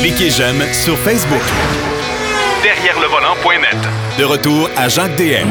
[0.00, 1.42] Cliquez j'aime sur Facebook.
[2.62, 3.76] Derrière le volant.net.
[4.18, 5.48] De retour à Jacques DM.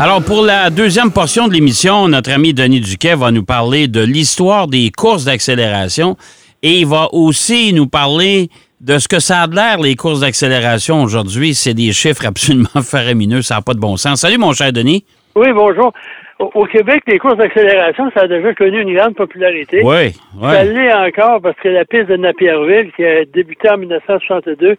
[0.00, 4.00] Alors, pour la deuxième portion de l'émission, notre ami Denis Duquet va nous parler de
[4.00, 6.16] l'histoire des courses d'accélération
[6.62, 8.50] et il va aussi nous parler
[8.80, 11.54] de ce que ça a de l'air, les courses d'accélération aujourd'hui.
[11.54, 14.20] C'est des chiffres absolument faramineux, ça n'a pas de bon sens.
[14.20, 15.04] Salut, mon cher Denis.
[15.34, 15.92] Oui, bonjour.
[16.38, 19.80] Au, Québec, les courses d'accélération, ça a déjà connu une grande popularité.
[19.82, 20.52] Oui, oui.
[20.52, 24.76] Ça l'est encore parce que la piste de Napierville, qui a débuté en 1962,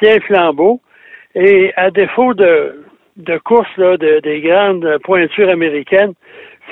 [0.00, 0.80] tient flambeau.
[1.34, 2.84] Et à défaut de,
[3.16, 6.12] de courses là, de, des grandes pointures américaines,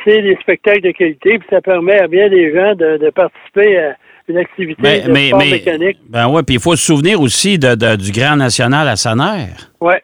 [0.05, 3.78] c'est des spectacles de qualité, puis ça permet à bien des gens de, de participer
[3.78, 3.97] à
[4.28, 5.98] une activité Mais, de mais, sport mais- mécanique.
[6.09, 9.48] Ben ouais, puis il faut se souvenir aussi de, de- du Grand National à Saner.
[9.81, 9.95] Oui.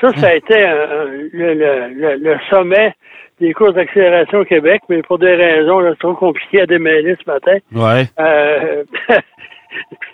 [0.00, 2.94] Ça, ça a été un- le, le- le- le sommet
[3.40, 7.30] des courses d'accélération au Québec, mais pour des raisons là, trop compliquées à démêler ce
[7.30, 7.56] matin.
[7.74, 8.04] Ouais.
[8.18, 8.84] Euh,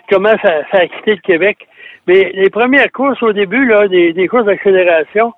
[0.09, 1.57] comment ça, ça a quitté le Québec?
[2.07, 5.33] Mais les premières courses au début, là, des, des courses d'accélération,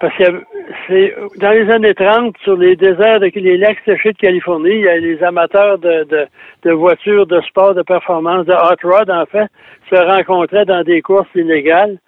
[0.00, 0.44] parce que
[0.88, 4.80] c'est dans les années 30, sur les déserts de les lacs séchés de Californie, il
[4.80, 6.26] y a les amateurs de, de,
[6.64, 9.46] de voitures de sport, de performance, de hot rod, en fait,
[9.90, 11.98] se rencontraient dans des courses illégales.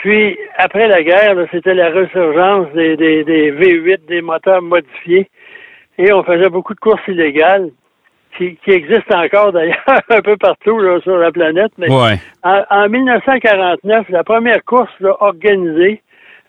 [0.00, 5.28] Puis, après la guerre, c'était la resurgence des, des, des V8, des moteurs modifiés.
[5.98, 7.68] Et on faisait beaucoup de courses illégales
[8.38, 11.72] qui, qui existent encore d'ailleurs un peu partout là, sur la planète.
[11.76, 12.14] Mais Ouais.
[12.42, 16.00] en, en 1949, la première course là, organisée,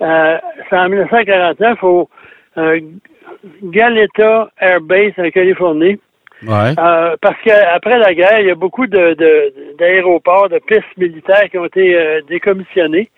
[0.01, 0.37] euh,
[0.69, 2.09] c'est en 1949 au
[2.57, 2.79] euh,
[3.63, 5.99] Galeta Air Base en Californie.
[6.79, 11.49] Euh, parce qu'après la guerre, il y a beaucoup de, de- d'aéroports, de pistes militaires
[11.49, 13.09] qui ont été euh, décommissionnés.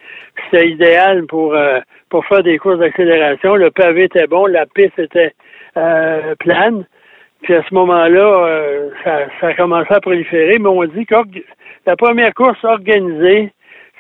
[0.52, 1.80] C'était idéal pour, euh,
[2.10, 3.56] pour faire des courses d'accélération.
[3.56, 5.34] Le pavé était bon, la piste était
[5.78, 6.86] euh, plane.
[7.44, 10.60] Puis à ce moment-là, ça, a commencé à proliférer.
[10.60, 11.16] Mais on dit que
[11.86, 13.52] la première course organisée,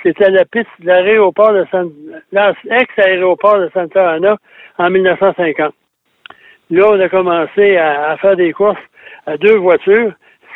[0.01, 1.89] c'était la piste de l'aéroport de San,
[2.31, 4.37] l'ex-aéroport de Santa Ana
[4.77, 5.73] en 1950.
[6.69, 8.79] Là, on a commencé à faire des courses
[9.25, 10.13] à deux voitures.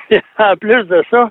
[0.39, 1.29] en plus de ça,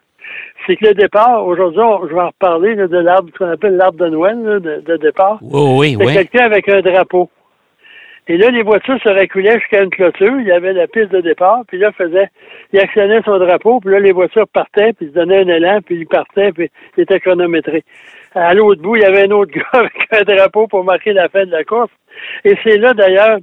[0.67, 3.77] c'est que le départ, aujourd'hui, je vais en reparler là, de l'arbre, ce qu'on appelle
[3.77, 5.39] l'arbre de Noël, là, de, de départ.
[5.43, 6.15] Oui, oui, C'est oui.
[6.15, 7.31] quelqu'un avec un drapeau.
[8.29, 10.41] Et là, les voitures se reculaient jusqu'à une clôture.
[10.41, 11.63] Il y avait la piste de départ.
[11.69, 12.29] Puis là, faisait,
[12.73, 13.79] il actionnait son drapeau.
[13.79, 14.93] Puis là, les voitures partaient.
[14.95, 15.79] Puis ils se donnaient un élan.
[15.81, 16.51] Puis ils partaient.
[16.51, 17.85] Puis ils étaient chronométrés.
[18.35, 21.29] À l'autre bout, il y avait un autre gars avec un drapeau pour marquer la
[21.29, 21.93] fin de la course.
[22.45, 23.39] Et c'est là, d'ailleurs,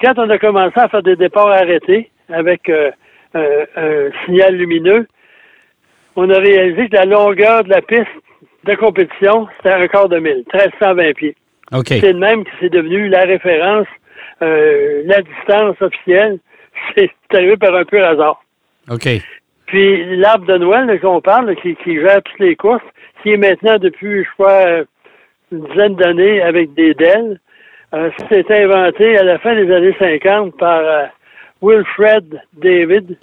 [0.00, 2.92] quand on a commencé à faire des départs arrêtés avec euh,
[3.34, 5.06] un- un signal lumineux,
[6.16, 8.06] on a réalisé que la longueur de la piste
[8.64, 11.36] de compétition, c'était un quart de mille, 1320 pieds.
[12.00, 13.86] C'est le même que c'est devenu la référence,
[14.42, 16.38] euh, la distance officielle.
[16.96, 18.40] C'est arrivé par un pur hasard.
[18.90, 19.06] OK.
[19.66, 22.82] Puis l'arbre de Noël qu'on parle, là, qui, qui gère toutes les courses,
[23.22, 24.84] qui est maintenant depuis, je crois, euh,
[25.52, 27.40] une dizaine d'années avec des DEL,
[27.94, 31.04] euh, s'est inventé à la fin des années 50 par euh,
[31.62, 33.16] Wilfred David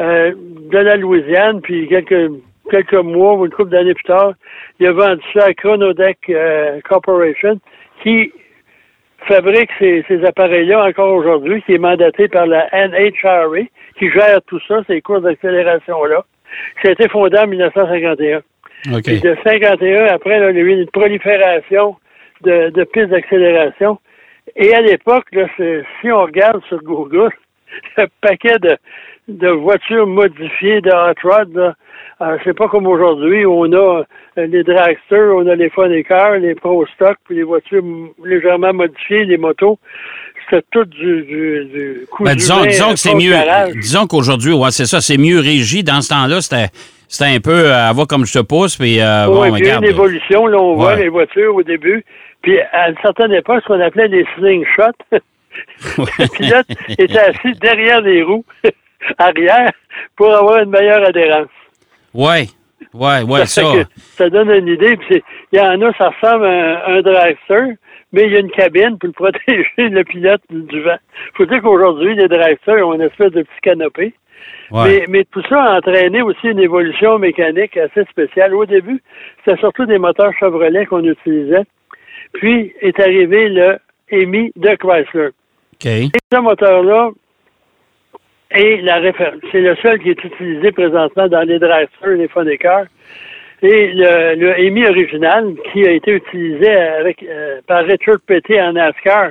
[0.00, 2.32] euh, de la Louisiane, puis quelques
[2.70, 4.32] quelques mois ou une couple d'années plus tard,
[4.80, 7.60] il a vendu ça à Chronodeck euh, Corporation,
[8.02, 8.32] qui
[9.26, 13.60] fabrique ces, ces appareils-là encore aujourd'hui, qui est mandaté par la NHRA,
[13.98, 16.24] qui gère tout ça, ces courses d'accélération-là.
[16.82, 18.38] Ça a été fondé en 1951.
[18.92, 19.02] OK.
[19.02, 21.96] Puis de 51, après, là, il y a eu une prolifération
[22.42, 23.98] de, de pistes d'accélération.
[24.56, 25.26] Et à l'époque,
[26.00, 27.30] si on regarde sur Google,
[27.96, 28.76] le paquet de,
[29.28, 31.74] de voitures modifiées de hot rod, là,
[32.20, 34.04] euh, c'est pas comme aujourd'hui où on a
[34.38, 37.82] euh, les dragsters, on a les funny cars, les pro stock, puis les voitures
[38.24, 39.78] légèrement modifiées, les motos.
[40.50, 43.34] C'est tout du, du, du coup Ben, disons, disons que c'est mieux.
[43.80, 45.82] Disons qu'aujourd'hui, ouais, c'est ça, c'est mieux régi.
[45.82, 46.68] Dans ce temps-là, c'était,
[47.08, 49.84] c'était un peu euh, va comme je te pousse, puis euh, Oui, bon, puis regarde.
[49.84, 52.04] une évolution, là, on voit les voitures au début.
[52.42, 54.92] Puis à une certaine époque, ce qu'on appelait des slingshots.
[55.98, 56.66] le pilote
[56.98, 58.44] était assis derrière les roues
[59.18, 59.72] arrière
[60.16, 61.48] pour avoir une meilleure adhérence.
[62.12, 62.46] Ouais,
[62.92, 63.62] ouais, ouais, ça.
[64.16, 64.96] Ça donne une idée.
[65.52, 67.76] Il y en a, ça ressemble à un, un dragster,
[68.12, 70.96] mais il y a une cabine pour le protéger le pilote du, vent.
[71.34, 74.14] faut dire qu'aujourd'hui, les dragsters ont une espèce de petit canopé.
[74.70, 74.84] Ouais.
[74.84, 78.54] Mais, mais tout ça a entraîné aussi une évolution mécanique assez spéciale.
[78.54, 79.02] Au début,
[79.44, 81.64] c'était surtout des moteurs Chevrolet qu'on utilisait.
[82.34, 83.78] Puis est arrivé le
[84.10, 85.30] EMI de Chrysler.
[85.86, 87.10] Et ce moteur-là
[88.50, 89.40] est la référence.
[89.52, 92.86] C'est le seul qui est utilisé présentement dans les dragsters, les funny cars.
[93.62, 99.30] Et le, EMI original, qui a été utilisé avec, euh, par Richard Petty en NASCAR,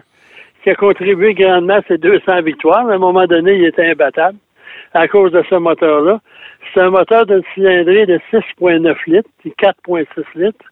[0.64, 2.88] qui a contribué grandement à ses 200 victoires.
[2.88, 4.38] À un moment donné, il était imbattable
[4.94, 6.20] à cause de ce moteur-là.
[6.74, 10.66] C'est un moteur de cylindrée de 6,9 litres, puis 4,6 litres.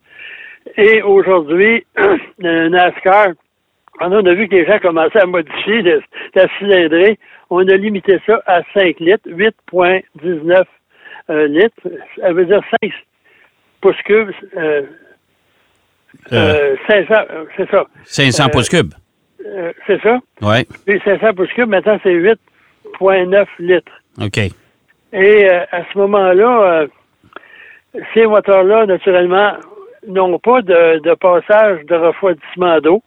[0.77, 1.85] Et aujourd'hui,
[2.39, 3.33] le NASCAR,
[3.99, 6.01] on a vu que les gens commençaient à modifier le-
[6.35, 7.19] la cylindrée.
[7.49, 10.63] On a limité ça à 5 litres, 8,19
[11.29, 11.81] euh, litres.
[12.19, 12.91] Ça veut dire 5
[13.81, 14.31] pouces cubes.
[14.57, 14.83] Euh,
[16.33, 17.85] euh, 500, euh, c'est ça.
[18.05, 18.93] 500 euh, pouces cubes.
[19.45, 20.19] Euh, c'est ça?
[20.41, 20.63] Oui.
[20.85, 23.91] Puis 500 pouces cubes, maintenant, c'est 8,9 litres.
[24.21, 24.37] OK.
[25.13, 26.85] Et à ce moment-là,
[28.13, 29.53] ces moteurs-là, naturellement,
[30.07, 33.03] n'ont pas de, de passage de refroidissement d'eau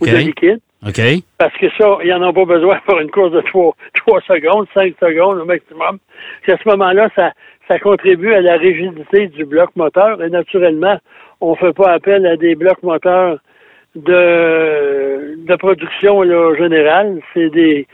[0.00, 0.10] ou OK.
[0.10, 1.00] de liquide, OK.
[1.38, 3.74] parce que ça, ils n'en ont pas besoin pour une course de 3,
[4.22, 5.98] secondes, 5 secondes au maximum.
[6.42, 7.32] Puis à ce moment-là, ça,
[7.68, 10.98] ça contribue à la rigidité du bloc moteur et naturellement,
[11.40, 13.38] on ne fait pas appel à des blocs moteurs
[13.94, 17.20] de, de production là, générale.
[17.34, 17.86] C'est des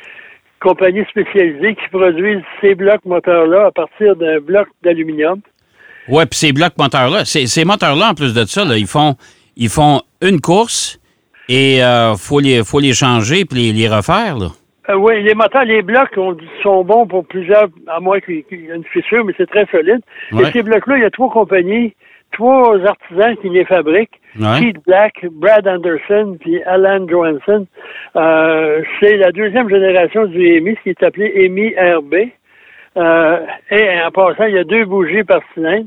[0.61, 5.41] compagnies spécialisées qui produisent ces blocs moteurs-là à partir d'un bloc d'aluminium.
[6.09, 9.17] Ouais, puis ces blocs moteurs-là, ces, ces moteurs-là, en plus de ça, là, ils font
[9.57, 10.99] ils font une course
[11.49, 14.49] et euh, faut les faut les changer puis les, les refaire là.
[14.91, 18.45] Euh, oui, les moteurs, les blocs on dit, sont bons pour plusieurs, à moins qu'il
[18.45, 20.01] qu'il y ait une fissure, mais c'est très solide.
[20.33, 20.43] Ouais.
[20.43, 21.95] Et ces blocs-là, il y a trois compagnies,
[22.33, 24.21] trois artisans qui les fabriquent.
[24.39, 24.61] Ouais.
[24.61, 27.67] Keith Black, Brad Anderson, puis Alan Johansson.
[28.17, 32.15] Euh, c'est la deuxième génération du EMI, ce qui est appelé EMI RB.
[32.97, 33.39] Euh,
[33.71, 35.87] et en passant, il y a deux bougies par cylindre.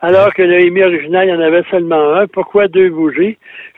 [0.00, 2.26] Alors que le EMI original, il y en avait seulement un.
[2.26, 3.36] Pourquoi deux bougies?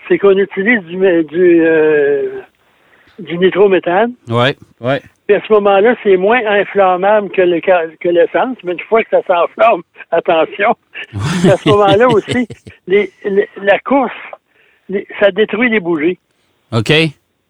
[0.09, 2.41] C'est qu'on utilise du, du, euh,
[3.19, 4.12] du nitrométhane.
[4.29, 4.55] Ouais.
[4.81, 5.01] Ouais.
[5.27, 9.11] Puis à ce moment-là, c'est moins inflammable que le que l'essence, mais une fois que
[9.11, 10.75] ça s'enflamme, attention.
[11.15, 12.47] à ce moment-là aussi,
[12.87, 14.12] les, les- la course,
[14.91, 16.19] les- ça détruit les bougies.
[16.73, 16.93] OK.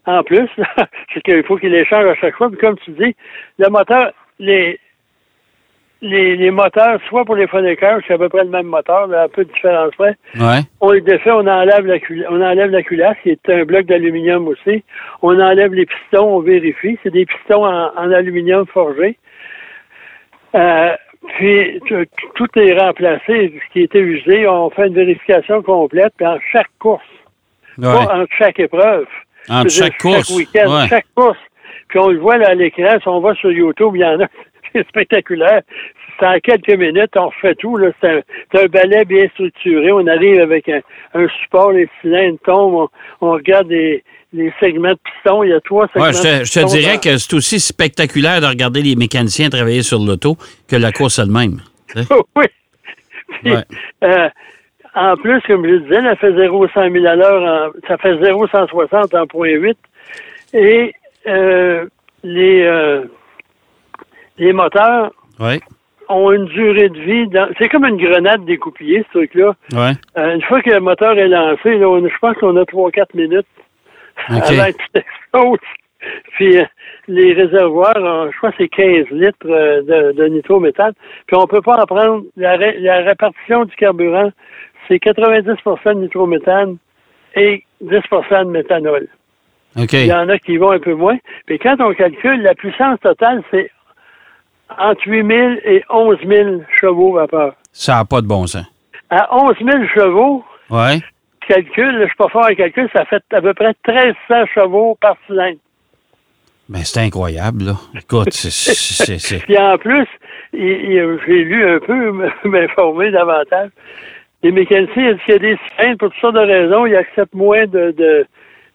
[0.06, 0.48] En plus,
[1.14, 2.48] c'est qu'il faut qu'il les change à chaque fois.
[2.50, 3.16] Puis comme tu dis,
[3.58, 4.78] le moteur, les
[6.04, 9.24] les, les moteurs, soit pour les phonécaires, c'est à peu près le même moteur, là,
[9.24, 10.14] un peu de différence près.
[10.38, 10.60] Ouais.
[10.80, 11.96] On le défait, on enlève la
[12.30, 14.84] on enlève la culasse, qui est un bloc d'aluminium aussi.
[15.22, 16.98] On enlève les pistons, on vérifie.
[17.02, 19.16] C'est des pistons en, en aluminium forgé.
[20.54, 20.90] Euh,
[21.38, 21.80] puis
[22.34, 24.46] tout est remplacé, ce qui était usé.
[24.46, 27.02] On fait une vérification complète, puis en chaque course,
[27.78, 27.86] Ouais.
[27.92, 29.06] pas entre chaque épreuve.
[29.46, 30.30] C'est-à-dire chaque course.
[30.30, 30.86] week-end, Ouais.
[30.88, 31.38] chaque course.
[31.88, 34.20] Puis on le voit là, à l'écran, si on va sur YouTube, il y en
[34.20, 34.26] a.
[34.74, 35.62] C'est spectaculaire.
[36.18, 37.76] C'est en quelques minutes, on refait tout.
[37.76, 37.88] Là.
[38.00, 38.20] C'est, un,
[38.52, 39.90] c'est un balai bien structuré.
[39.92, 40.80] On arrive avec un,
[41.14, 42.88] un support, les cylindres tombent,
[43.20, 45.42] on, on regarde les, les segments de piston.
[45.42, 47.18] Il y a trois segments Ouais, je te, de je te piston dirais dans- que
[47.18, 50.36] c'est aussi spectaculaire de regarder les mécaniciens travailler sur l'auto
[50.68, 51.60] que la course elle-même.
[52.36, 52.44] oui.
[53.42, 53.62] Puis, Ouais.
[54.04, 54.28] euh,
[54.94, 57.42] en plus, comme je le disais, elle fait 0 100 000 à l'heure,
[57.74, 59.76] en- ça fait 0 160 en point 8.
[60.52, 60.94] Et
[61.26, 61.86] euh,
[62.22, 63.02] les, euh,
[64.38, 65.12] les moteurs
[66.08, 67.26] ont une durée de vie.
[67.28, 69.54] dans- C'est comme une grenade découpillée, ce truc-là.
[70.18, 73.14] Euh, une fois que le moteur est lancé, là, on- je pense qu'on a 3-4
[73.14, 73.46] minutes
[74.28, 75.58] avant que tout explose.
[76.36, 76.64] Puis euh,
[77.08, 80.92] les réservoirs, euh, je crois que c'est 15 litres de, de nitrométhane.
[81.26, 82.24] Puis on peut pas en prendre.
[82.36, 84.30] La, ré- la répartition du carburant,
[84.86, 86.76] c'est 90% de nitrométhane
[87.36, 89.06] et 10% de méthanol.
[90.04, 91.16] Il y en a qui vont un peu moins.
[91.46, 93.70] Puis quand on calcule, la puissance totale, c'est
[94.78, 96.50] entre 8 000 et 11 000
[96.80, 97.54] chevaux vapeur.
[97.72, 98.64] Ça n'a pas de bon sens.
[99.10, 101.00] À 11 000 chevaux, Ouais.
[101.46, 105.16] calcul, je suis pas fort à calcul, ça fait à peu près 1300 chevaux par
[105.26, 105.58] cylindre.
[106.68, 107.72] Ben, c'est incroyable, là.
[107.94, 110.06] Écoute, c'est- Puis en plus,
[110.54, 112.12] j'ai lu un peu,
[112.48, 113.70] m'informer davantage.
[114.42, 117.34] Les mécaniciens disent qu'il y a des cylindres pour toutes sortes de raisons, ils acceptent
[117.34, 118.26] moins de, de,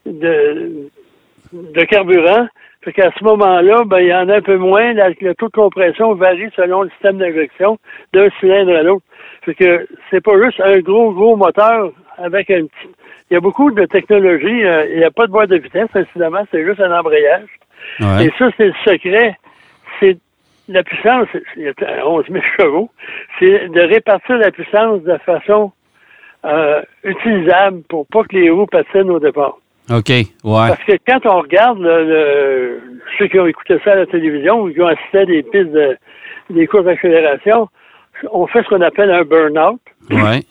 [0.05, 0.89] de,
[1.53, 2.47] de carburant?
[2.81, 4.93] Fait qu'à ce moment-là, ben, il y en a un peu moins.
[4.93, 7.77] La- le taux de compression varie selon le système d'injection
[8.13, 9.05] d'un cylindre à l'autre.
[9.43, 12.89] Fait que c'est pas juste un gros, gros moteur avec un petit.
[13.29, 14.63] Il y a beaucoup de technologies.
[14.65, 17.47] euh, il n'y a pas de boîte de vitesse, incidemment, c'est juste un embrayage.
[17.99, 18.25] Ouais.
[18.25, 19.37] Et ça, c'est le secret.
[19.99, 20.17] C'est
[20.69, 22.89] la puissance, il y a 11 000 chevaux,
[23.39, 25.71] c'est de répartir la puissance de façon
[26.45, 29.57] euh, utilisable pour pas que les roues patinent au départ.
[29.91, 30.09] OK.
[30.09, 30.25] Ouais.
[30.43, 32.81] Parce que quand on regarde le, le-
[33.17, 35.71] ceux qui ont écouté ça à la télévision ou qui ont assisté à des pistes
[35.71, 35.97] de,
[36.51, 37.67] des courses d'accélération,
[38.31, 39.79] on fait ce qu'on appelle un burn-out.
[40.11, 40.41] Ouais.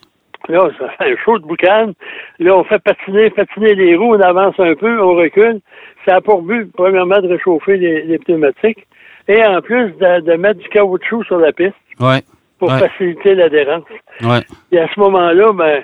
[0.48, 1.92] Là, ça fait un chaud de boucan.
[2.38, 5.60] Là, on fait patiner, patiner les roues, on avance un peu, on recule.
[6.06, 8.86] Ça a pour but, premièrement, de réchauffer les, les pneumatiques
[9.28, 12.22] et en plus de, de mettre du caoutchouc sur la piste Ouais.
[12.58, 12.78] pour Ouais.
[12.78, 13.84] faciliter l'adhérence.
[14.22, 14.40] Ouais.
[14.72, 15.82] Et à ce moment-là, ben,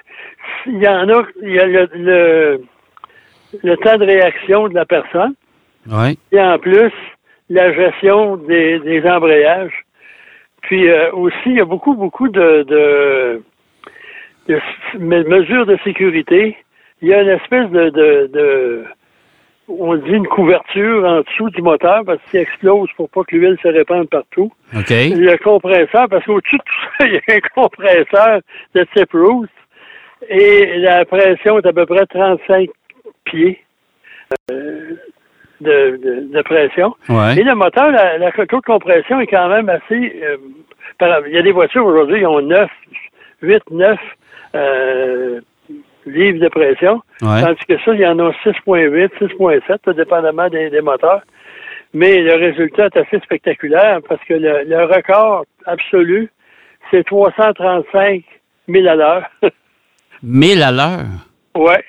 [0.67, 2.61] il y en a, il y a le, le,
[3.63, 5.35] le temps de réaction de la personne
[5.91, 6.17] Ouais.
[6.33, 6.93] et en plus,
[7.51, 9.85] la gestion des, des embrayages.
[10.63, 13.43] Puis euh, aussi, il y a beaucoup, beaucoup de, de,
[14.49, 14.61] de
[14.99, 16.57] mesures de sécurité.
[17.03, 18.85] Il y a une espèce de, de, de
[19.69, 23.59] on dit une couverture en dessous du moteur parce qu'il explose pour pas que l'huile
[23.63, 24.51] se répande partout.
[24.75, 24.89] OK.
[24.91, 28.41] Le compresseur, parce qu'au-dessus de tout ça, il y a un compresseur
[28.75, 29.51] de type Roost
[30.31, 32.71] et la pression est à peu près 35
[33.25, 33.65] pieds
[34.51, 34.95] euh,
[35.61, 36.95] de, de, de pression.
[37.09, 37.39] Ouais.
[37.39, 40.21] Et le moteur, la, la taux de compression est quand même assez...
[40.23, 40.37] euh,
[40.99, 42.69] par- il y a des voitures aujourd'hui qui ont 9,
[43.43, 43.99] 8, 9
[44.55, 45.41] euh,
[46.07, 47.03] livres de pression.
[47.23, 47.41] Ouais.
[47.43, 51.23] Tandis que ça, il y en a 6.8, 6.7, tout dépendamment des, des moteurs.
[51.93, 56.31] Mais le résultat est assez spectaculaire parce que le, le record absolu,
[56.91, 58.23] c'est 335
[58.69, 59.31] 000 à l'heure.
[60.23, 61.01] 1000 à l'heure?
[61.57, 61.85] ouais.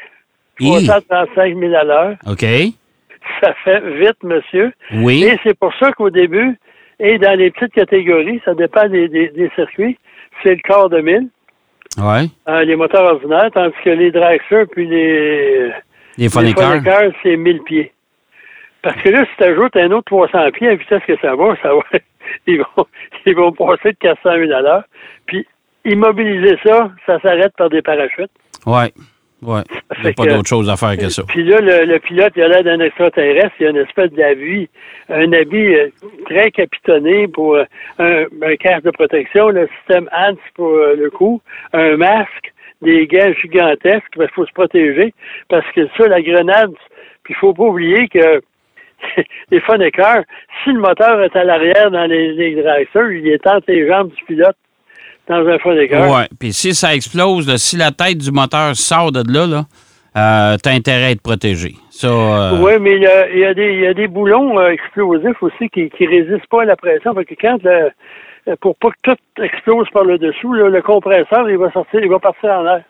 [0.60, 0.86] Hi.
[0.86, 2.16] 335 000 à l'heure.
[2.28, 2.46] OK.
[3.42, 4.72] Ça fait vite, monsieur.
[4.94, 5.24] Oui.
[5.24, 6.58] Et c'est pour ça qu'au début,
[7.00, 9.98] et dans les petites catégories, ça dépend des, des- des circuits,
[10.44, 11.28] c'est le quart de mille,
[11.98, 12.26] Ouais.
[12.48, 15.68] euh, les moteurs ordinaires, tandis que les dragsters puis les,
[16.18, 16.30] Les les
[17.24, 17.92] c'est 1000 pieds.
[18.82, 21.56] Parce que là, si tu ajoutes un autre 300 pieds à vitesse que ça va,
[21.62, 21.82] ça va,
[22.48, 22.86] ils vont,
[23.26, 24.84] ils vont passer de 400 000 à l'heure.
[25.26, 25.46] Puis,
[25.86, 28.32] immobiliser ça, ça s'arrête par des parachutes.
[28.66, 28.92] Ouais.
[29.46, 29.62] Ouais.
[29.98, 31.24] Il n'y a pas d'autre chose à faire que ça.
[31.28, 33.54] Puis là, le, le pilote, il a l'air d'un extraterrestre.
[33.60, 34.70] Il a une espèce d'habit,
[35.10, 35.90] un habit euh,
[36.26, 37.64] très capitonné pour euh,
[38.00, 41.42] un, un casque de protection, le système ANS pour euh, le cou,
[41.74, 45.14] un masque, des gants gigantesques, parce qu'il faut se protéger.
[45.50, 46.74] Parce que ça, la grenade,
[47.24, 48.42] puis il faut pas oublier que
[49.52, 50.24] les funneckers,
[50.64, 54.10] si le moteur est à l'arrière dans les, les dragsters, il est entre les jambes
[54.10, 54.58] du pilote
[55.28, 56.10] dans un funnecker.
[56.10, 56.28] Ouais.
[56.40, 59.66] Puis si ça explose, là, si la tête du moteur sort de là, là
[60.18, 61.74] euh, t'as intérêt à être protégé.
[61.90, 62.08] Ça.
[62.08, 64.58] euh, Oui, mais il y a, il y a des, il y a des boulons
[64.60, 67.14] euh, explosifs aussi qui résistent pas à la pression.
[67.14, 67.90] Fait que quand le,
[68.48, 72.00] euh, pour pas que tout explose par le dessous, là, le compresseur, il va sortir,
[72.02, 72.84] il va partir en l'air.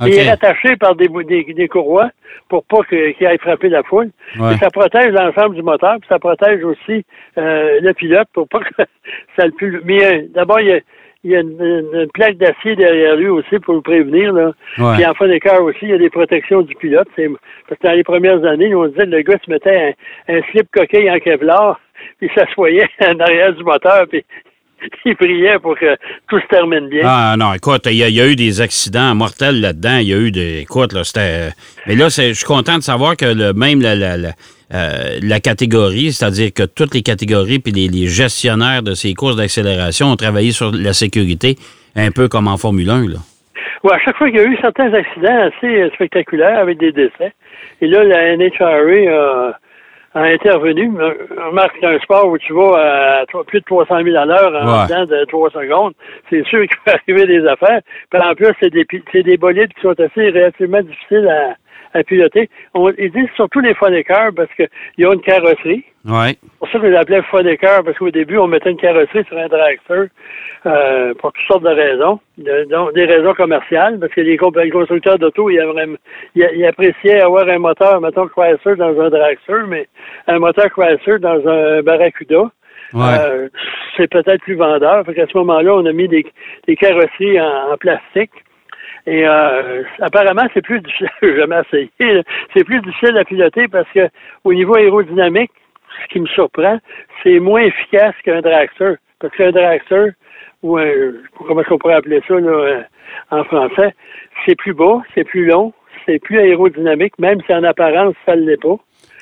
[0.00, 2.10] Il est rattaché par des, des, des courroies
[2.50, 4.10] pour pas qu'il aille frapper la foule.
[4.38, 4.52] Ouais.
[4.54, 7.02] Et ça protège l'ensemble du moteur, puis ça protège aussi
[7.36, 8.74] le pilote pour pas que
[9.38, 9.80] ça le pue.
[9.84, 10.80] Mais d'abord, il y a,
[11.26, 14.32] il y a une, plaque d'acier derrière lui aussi pour le prévenir.
[14.32, 14.52] Là.
[14.78, 14.94] Ouais.
[14.94, 17.08] Puis en fin d'écart aussi, il y a des protections du pilote.
[17.16, 17.28] C'est,
[17.68, 19.94] parce que dans les premières années, on disait que le gars se mettait
[20.28, 21.80] un, un slip coquille en Kevlar,
[22.18, 24.24] puis il s'assoyait en arrière du moteur, puis
[25.04, 25.96] il priait pour que
[26.28, 27.02] tout se termine bien.
[27.04, 29.98] Ah non, écoute, il y, a- il y a eu des accidents mortels là-dedans.
[29.98, 30.60] Il y a eu des.
[30.60, 31.50] Écoute, là, c'était.
[31.86, 34.30] Mais là, c'est- je suis content de savoir que le, même la, la, la,
[34.74, 39.36] euh, la catégorie, c'est-à-dire que toutes les catégories puis les, les gestionnaires de ces courses
[39.36, 41.56] d'accélération ont travaillé sur la sécurité,
[41.94, 43.08] un peu comme en Formule 1.
[43.08, 43.18] Là.
[43.84, 46.90] Ouais, à chaque fois qu'il y a eu certains accidents assez euh, spectaculaires avec des
[46.92, 47.32] décès,
[47.80, 49.58] et là, la NHRA a, a
[50.22, 50.90] intervenu.
[51.48, 54.86] Remarque un sport où tu vas à plus de 300 000 à l'heure en Ouais.
[54.88, 55.92] dedans de 3 secondes,
[56.30, 57.80] c'est sûr qu'il va arriver des affaires.
[58.10, 61.54] Puis en plus, c'est des, c'est des bolides qui sont assez relativement difficiles à,
[61.96, 62.48] à piloter.
[62.74, 65.84] On, ils disent surtout les funneckers parce qu'ils ont une carrosserie.
[66.04, 66.36] Ouais.
[66.40, 69.36] C'est pour ça que je l'appelais funnecker, parce qu'au début, on mettait une carrosserie sur
[69.38, 70.04] un dragster
[70.66, 72.20] euh, pour toutes sortes de raisons.
[72.38, 75.98] De- donc, des raisons commerciales, parce que les, les constructeurs d'auto, ils, aimeraient-
[76.36, 79.88] ils, ils appréciaient avoir un moteur, mettons, Chrysler dans un dragster, mais
[80.28, 82.42] un moteur Chrysler dans un Barracuda.
[82.92, 83.18] Ouais.
[83.18, 83.48] Euh,
[83.96, 85.04] c'est peut-être plus vendeur.
[85.04, 86.24] Fait qu'à ce moment-là, on a mis des,
[86.68, 88.30] des carrosseries en, en plastique.
[89.06, 92.22] Et euh, apparemment, c'est plus difficile, j'ai jamais essayé,
[92.52, 94.08] c'est plus difficile à piloter parce que
[94.44, 95.52] au niveau aérodynamique,
[96.02, 96.78] ce qui me surprend,
[97.22, 98.94] c'est moins efficace qu'un dragster.
[99.20, 100.10] Parce qu'un dragster,
[100.62, 100.90] ou un,
[101.46, 102.82] comment est-ce qu'on pourrait appeler ça là, euh,
[103.30, 103.94] en français,
[104.44, 105.72] c'est plus bas, c'est plus long,
[106.04, 108.76] c'est plus aérodynamique, même si en apparence, ça ne l'est pas.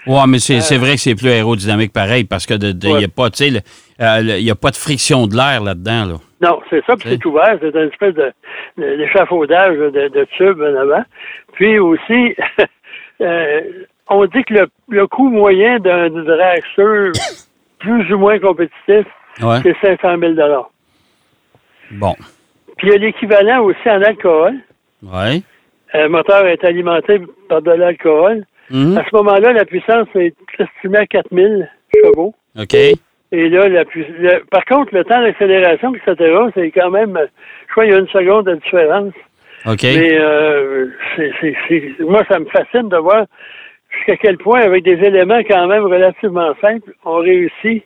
[0.07, 3.01] Ouais, mais c'est c'est vrai que c'est plus aérodynamique pareil parce que il Ouais.
[3.03, 3.63] y a pas, tu sais,
[4.01, 6.05] euh, le- il y a pas de friction de l'air là-dedans.
[6.07, 6.15] Là.
[6.43, 8.33] Non, c'est ça, puis c'est ouvert, c'est une espèce de,
[8.77, 11.05] de- d'échafaudage de, de tube en avant.
[11.55, 12.35] Puis aussi,
[13.23, 13.61] euh,
[14.11, 17.13] on dit que le, le coût moyen d'un dragster
[17.79, 19.07] plus ou moins compétitif,
[19.43, 19.59] Ouais.
[19.63, 20.35] c'est 500 000
[21.93, 22.15] Bon.
[22.77, 24.55] Puis il y a l'équivalent aussi en alcool.
[25.03, 25.43] Ouais.
[25.93, 28.45] Un moteur est alimenté par de l'alcool.
[28.71, 28.97] Mhm.
[28.99, 32.35] À ce moment-là, la puissance est estimée à 4000 chevaux.
[32.59, 32.75] OK.
[32.75, 37.18] Et là, la le- par contre, le temps d'accélération, etc., c'est quand même,
[37.66, 39.12] je crois, il y a une seconde de différence.
[39.66, 39.83] OK.
[39.83, 43.25] Mais euh, c'est, c'est- c'est- moi, ça me fascine de voir
[43.90, 47.83] jusqu'à quel point, avec des éléments quand même relativement simples, on réussit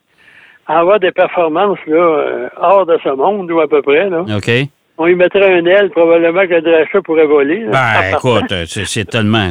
[0.67, 4.09] à avoir des performances là, euh, hors de ce monde, ou à peu près.
[4.11, 4.21] Là.
[4.37, 4.51] OK.
[4.99, 7.61] On y mettrait un aile, probablement que le drachat pourrait voler.
[7.61, 9.49] là, Ben, écoute, euh, c'est c'est tellement.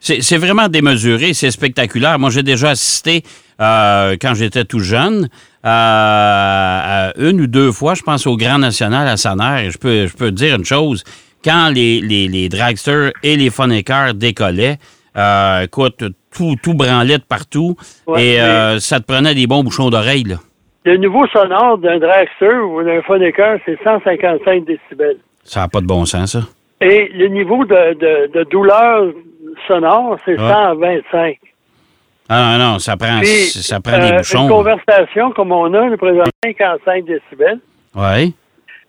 [0.00, 2.18] C'est vraiment démesuré, c'est spectaculaire.
[2.18, 3.22] Moi, j'ai déjà assisté,
[3.60, 5.28] euh, quand j'étais tout jeune,
[5.66, 9.66] euh, une ou deux fois, je pense, au Grand National à Saner.
[9.66, 11.04] Et je peux, je peux te dire une chose.
[11.44, 14.78] Quand les, les, les dragsters et les funnickers décollaient,
[15.16, 16.02] euh, écoute,
[16.34, 17.76] tout, tout branlait de partout.
[18.06, 20.36] Ouais, et euh, ça te prenait des bons bouchons d'oreille.
[20.84, 25.18] Le niveau sonore d'un dragster ou d'un phonécœur, c'est 155 décibels.
[25.44, 26.40] Ça n'a pas de bon sens, ça.
[26.80, 29.12] Et le niveau de, de, de douleur
[29.66, 31.38] sonore, c'est 125.
[32.32, 34.42] Ah non, non, ça prend, Puis, ça prend euh, des bouchons.
[34.42, 37.58] Une conversation comme on a, nous présente 55 décibels.
[37.94, 38.34] Oui.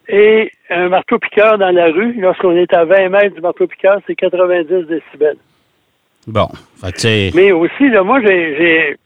[0.08, 4.86] Et un marteau-piqueur dans la rue, lorsqu'on est à 20 mètres du marteau-piqueur, c'est 90
[4.88, 5.38] décibels.
[6.28, 6.50] Bon.
[6.82, 8.98] Fait Mais aussi, là, moi, j'ai,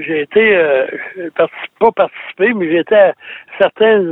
[0.00, 0.86] j'ai, été, euh,
[1.78, 3.12] pas participé, mais j'étais à
[3.58, 4.02] certains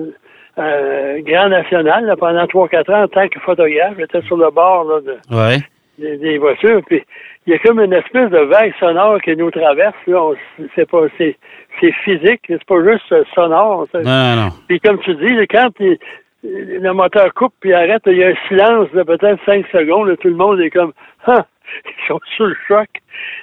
[0.59, 3.95] euh, grands nationales là, pendant 3-4 ans en tant que photographe.
[3.99, 5.59] J'étais sur le bord là, de, ouais.
[5.99, 6.81] Des, des voitures.
[6.87, 7.03] Puis
[7.47, 9.95] il y a comme une espèce de vague sonore qui nous traverse.
[10.07, 10.23] Là.
[10.23, 10.37] On-
[10.75, 11.37] c'est pas, c'est,
[11.81, 13.87] c'est physique, c'est pas juste euh, sonore.
[13.93, 14.01] ça.
[14.03, 14.49] Non, non, non.
[14.69, 15.99] Puis comme tu dis, quand il-
[16.43, 20.09] le moteur coupe puis arrête, il y a un silence de peut-être 5 secondes.
[20.09, 20.93] là, tout le monde est comme
[21.27, 21.47] ah,
[21.87, 22.89] ils sont sous le choc.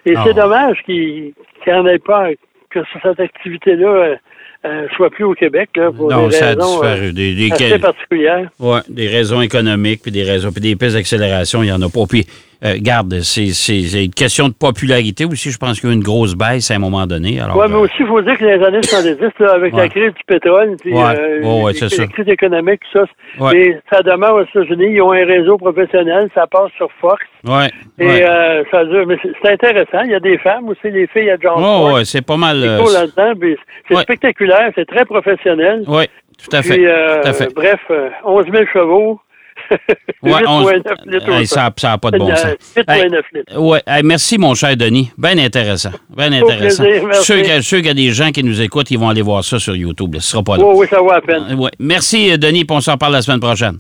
[0.06, 0.24] Et Ah.
[0.26, 2.30] c'est dommage qu'il qu'il n'y en ait pas,
[2.70, 4.16] que cette activité-là
[4.66, 7.14] euh, soit plus au Québec là, pour Non, des ça a raisons euh, disparu.
[7.14, 8.50] Des, des- assez particulières.
[8.60, 11.90] ouais, des raisons économiques, puis des raisons, puis des pistes d'accélération, il n'y en a
[11.90, 12.06] pas.
[12.08, 12.26] Puis,
[12.64, 15.50] euh, garde, c'est une question de popularité aussi.
[15.52, 17.40] Je pense qu'il y a eu une grosse baisse à un moment donné.
[17.56, 19.82] Oui, mais euh, aussi, il faut dire que les années 70, là, avec Ouais.
[19.82, 21.02] la crise du pétrole, puis Ouais.
[21.20, 22.02] euh, ouais, les- c'est ça.
[22.04, 23.00] la crise économique, tout
[23.40, 27.22] ça, et ça demeure aux États-Unis, ils ont un réseau professionnel, ça passe sur Fox,
[27.48, 29.06] ouais, et euh, ça dure.
[29.08, 31.58] Mais c'est intéressant, il y a des femmes aussi, les filles, il y a John
[31.60, 32.58] Ford, ouais, c'est pas mal.
[32.64, 32.80] euh,
[33.90, 35.84] c'est spectaculaire, c'est très professionnel.
[35.88, 36.04] Oui,
[36.38, 36.76] tout à fait.
[36.76, 37.54] Puis, tout à fait.
[37.56, 39.20] bref, euh, 11 000 chevaux,
[40.24, 40.70] Ouais, 8,9 on-
[41.10, 42.52] litres Hey, ça n'a pas de bon sens.
[42.78, 43.58] 8,9 litres.
[43.60, 45.12] Ouais, hey, merci, mon cher Denis.
[45.18, 45.92] Bien intéressant.
[46.16, 46.84] Bien intéressant.
[46.84, 47.24] plaisir, merci.
[47.26, 47.36] Sûr
[47.78, 50.14] qu'il y a- des gens qui nous écoutent, ils vont aller voir ça sur YouTube.
[50.14, 50.20] là.
[50.22, 50.64] Ce sera pas là.
[50.64, 51.56] Oui, oui, ça vaut à peine.
[51.58, 51.72] Ouais.
[51.80, 53.78] Merci, euh, Denis, puis on s'en parle la semaine prochaine.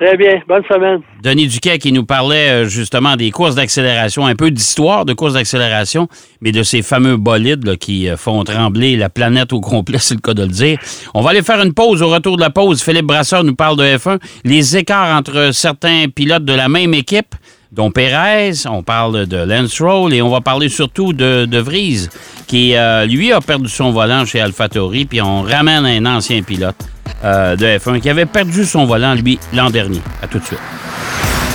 [0.00, 1.02] Très bien, bonne semaine.
[1.22, 5.34] Denis Duquet qui nous parlait euh, justement des courses d'accélération, un peu d'histoire de courses
[5.34, 6.08] d'accélération,
[6.40, 10.22] mais de ces fameux bolides qui euh, font trembler la planète au complet, c'est le
[10.22, 10.78] cas de le dire.
[11.12, 12.00] On va aller faire une pause.
[12.00, 16.06] Au retour de la pause, Philippe Brasseur nous parle de F1, les écarts entre certains
[16.08, 17.34] pilotes de la même équipe,
[17.72, 22.08] dont Pérez, on parle de Lance Roll et on va parler surtout de, de Vries,
[22.46, 26.76] qui, euh, lui, a perdu son volant chez AlphaTauri, puis on ramène un ancien pilote
[27.24, 30.00] euh, de F1 qui avait perdu son volant, lui, l'an dernier.
[30.22, 30.60] À tout de suite.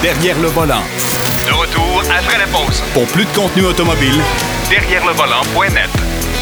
[0.02, 0.84] Derrière le volant.
[1.46, 2.82] De retour après la pause.
[2.94, 4.22] Pour plus de contenu automobile,
[4.70, 6.35] Derrière le volant.net.